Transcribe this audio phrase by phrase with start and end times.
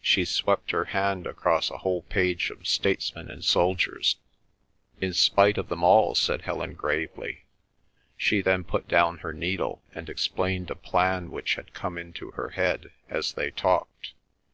[0.00, 4.16] She swept her hand across a whole page of statesmen and soldiers.
[4.98, 7.44] "In spite of them all," said Helen gravely.
[8.16, 12.48] She then put down her needle, and explained a plan which had come into her
[12.48, 14.14] head as they talked.